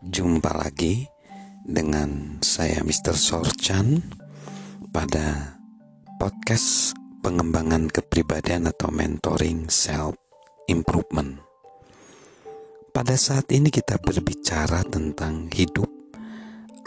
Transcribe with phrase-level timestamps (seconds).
[0.00, 1.04] Jumpa lagi
[1.60, 3.12] dengan saya Mr.
[3.12, 4.00] Sorchan
[4.88, 5.60] pada
[6.16, 10.16] podcast pengembangan kepribadian atau mentoring self
[10.72, 11.44] improvement.
[12.96, 15.92] Pada saat ini kita berbicara tentang hidup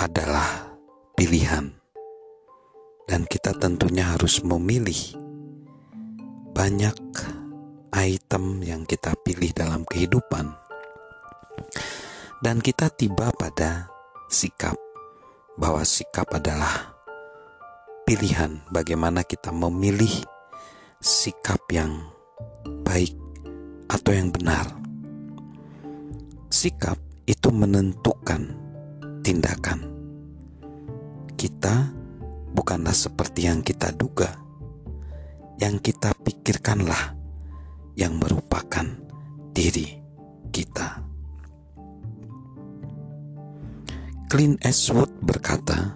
[0.01, 0.73] adalah
[1.13, 1.69] pilihan.
[3.05, 5.21] Dan kita tentunya harus memilih
[6.49, 6.97] banyak
[7.93, 10.62] item yang kita pilih dalam kehidupan.
[12.43, 13.87] Dan kita tiba pada
[14.27, 14.75] sikap
[15.55, 16.91] bahwa sikap adalah
[18.03, 20.11] pilihan bagaimana kita memilih
[20.99, 22.03] sikap yang
[22.83, 23.15] baik
[23.87, 24.75] atau yang benar.
[26.51, 28.51] Sikap itu menentukan
[29.23, 29.87] tindakan.
[31.39, 31.95] Kita
[32.51, 34.35] bukanlah seperti yang kita duga.
[35.63, 37.15] Yang kita pikirkanlah
[37.95, 38.83] yang merupakan
[39.55, 39.95] diri
[40.51, 41.12] kita.
[44.33, 45.93] Clint Eastwood berkata,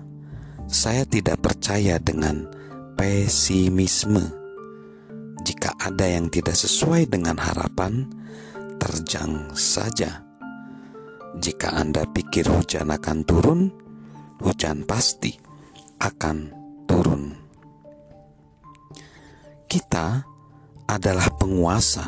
[0.69, 2.45] "Saya tidak percaya dengan
[2.94, 4.21] pesimisme.
[5.41, 8.05] Jika ada yang tidak sesuai dengan harapan,
[8.77, 10.21] terjang saja.
[11.41, 13.73] Jika Anda pikir hujan akan turun,
[14.38, 15.33] hujan pasti
[15.97, 16.38] akan
[16.85, 17.33] turun."
[19.66, 20.22] Kita
[20.85, 22.05] adalah penguasa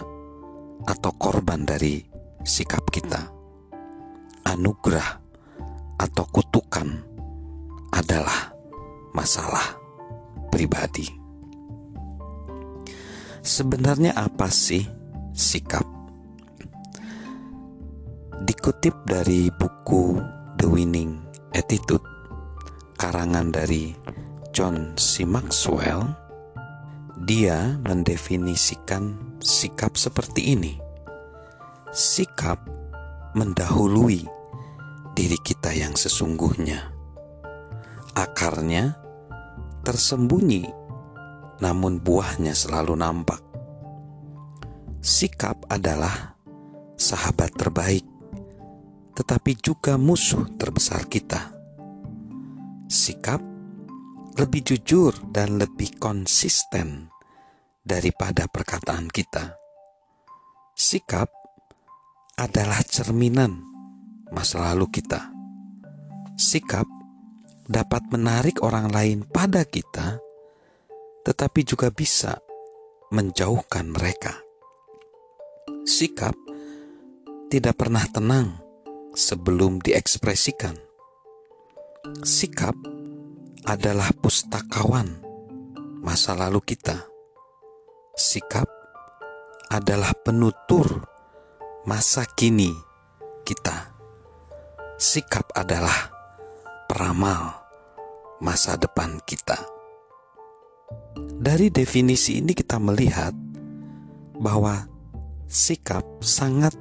[0.86, 1.98] atau korban dari
[2.46, 3.34] sikap kita.
[4.46, 5.29] Anugerah
[6.00, 6.88] atau kutukan
[7.92, 8.56] adalah
[9.12, 9.76] masalah
[10.48, 11.12] pribadi.
[13.44, 14.88] Sebenarnya apa sih
[15.36, 15.84] sikap?
[18.40, 20.16] Dikutip dari buku
[20.56, 21.20] The Winning
[21.52, 22.04] Attitude
[22.96, 23.96] karangan dari
[24.56, 25.24] John C.
[25.24, 26.04] Maxwell,
[27.24, 30.74] dia mendefinisikan sikap seperti ini:
[31.92, 32.64] sikap
[33.36, 34.39] mendahului
[35.20, 36.96] diri kita yang sesungguhnya.
[38.16, 38.96] Akarnya
[39.84, 40.64] tersembunyi,
[41.60, 43.44] namun buahnya selalu nampak.
[45.04, 46.40] Sikap adalah
[46.96, 48.08] sahabat terbaik,
[49.12, 51.52] tetapi juga musuh terbesar kita.
[52.88, 53.44] Sikap
[54.40, 57.12] lebih jujur dan lebih konsisten
[57.84, 59.52] daripada perkataan kita.
[60.80, 61.28] Sikap
[62.40, 63.68] adalah cerminan
[64.34, 65.30] masa lalu kita.
[66.40, 66.88] Sikap
[67.70, 70.18] dapat menarik orang lain pada kita,
[71.22, 72.42] tetapi juga bisa
[73.14, 74.34] menjauhkan mereka.
[75.86, 76.34] Sikap
[77.50, 78.58] tidak pernah tenang
[79.14, 80.78] sebelum diekspresikan.
[82.26, 82.74] Sikap
[83.66, 85.22] adalah pustakawan
[86.02, 87.06] masa lalu kita.
[88.18, 88.66] Sikap
[89.70, 91.06] adalah penutur
[91.86, 92.74] masa kini
[93.46, 93.79] kita.
[95.00, 96.12] Sikap adalah
[96.92, 97.56] peramal
[98.44, 99.56] masa depan kita.
[101.40, 103.32] Dari definisi ini kita melihat
[104.36, 104.92] bahwa
[105.48, 106.76] sikap sangat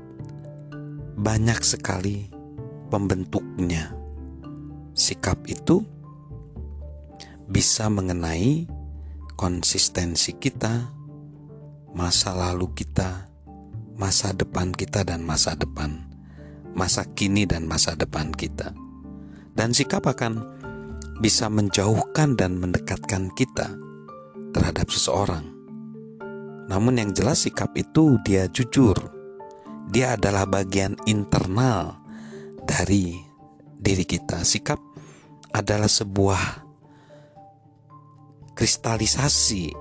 [1.15, 2.27] banyak sekali
[2.91, 3.95] pembentuknya.
[4.99, 5.87] Sikap itu
[7.47, 8.67] bisa mengenai
[9.39, 10.91] konsistensi kita,
[11.95, 13.31] masa lalu kita,
[13.95, 16.03] masa depan kita, dan masa depan,
[16.77, 18.73] masa kini, dan masa depan kita.
[19.55, 20.45] Dan sikap akan
[21.19, 23.75] bisa menjauhkan dan mendekatkan kita
[24.55, 25.45] terhadap seseorang.
[26.69, 28.97] Namun, yang jelas, sikap itu dia jujur,
[29.89, 31.97] dia adalah bagian internal
[32.69, 33.17] dari
[33.81, 34.45] diri kita.
[34.45, 34.79] Sikap
[35.56, 36.69] adalah sebuah
[38.53, 39.73] kristalisasi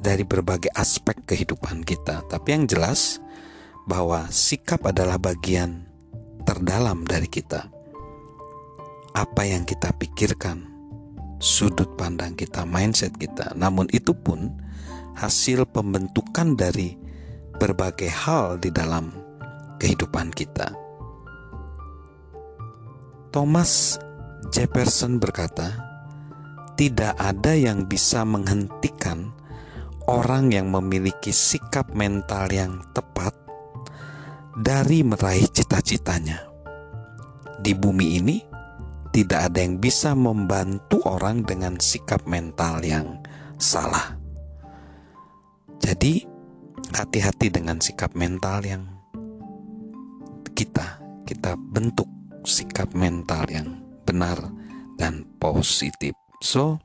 [0.00, 2.24] dari berbagai aspek kehidupan kita.
[2.30, 3.18] Tapi yang jelas
[3.84, 5.84] bahwa sikap adalah bagian
[6.56, 7.68] terdalam dari kita.
[9.12, 10.64] Apa yang kita pikirkan,
[11.36, 13.52] sudut pandang kita, mindset kita.
[13.52, 14.56] Namun itu pun
[15.20, 16.96] hasil pembentukan dari
[17.60, 19.12] berbagai hal di dalam
[19.76, 20.72] kehidupan kita.
[23.36, 24.00] Thomas
[24.48, 25.76] Jefferson berkata,
[26.80, 29.28] tidak ada yang bisa menghentikan
[30.08, 33.36] orang yang memiliki sikap mental yang tepat
[34.56, 36.55] dari meraih cita-citanya.
[37.60, 38.36] Di bumi ini,
[39.12, 43.20] tidak ada yang bisa membantu orang dengan sikap mental yang
[43.56, 44.16] salah.
[45.80, 46.24] Jadi,
[46.92, 48.82] hati-hati dengan sikap mental yang
[50.56, 52.08] kita kita bentuk
[52.46, 54.38] sikap mental yang benar
[54.96, 56.14] dan positif.
[56.40, 56.80] So,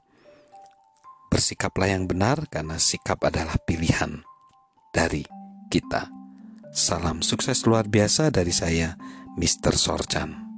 [1.32, 4.26] bersikaplah yang benar karena sikap adalah pilihan
[4.92, 5.24] dari
[5.72, 6.10] kita.
[6.74, 8.98] Salam sukses luar biasa dari saya,
[9.38, 9.78] Mr.
[9.78, 10.51] Sorchan.